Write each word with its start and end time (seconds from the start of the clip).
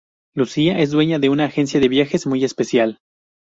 Lucía 0.35 0.79
es 0.79 0.89
dueña 0.89 1.19
de 1.19 1.29
una 1.29 1.45
agencia 1.45 1.79
de 1.79 1.87
viajes 1.87 2.25
muy 2.25 2.43
especial. 2.43 2.97